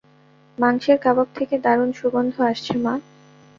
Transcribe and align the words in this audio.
মাংসের 0.57 0.97
কাবাব 0.97 1.27
থেকে 1.35 1.55
দারুন 1.57 1.89
সুগন্ধ 1.91 2.35
আসছে, 2.51 2.73
মা। 2.77 2.93